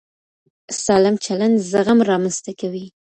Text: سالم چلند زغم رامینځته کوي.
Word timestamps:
سالم 0.83 1.15
چلند 1.25 1.55
زغم 1.71 1.99
رامینځته 2.09 2.51
کوي. 2.59 2.85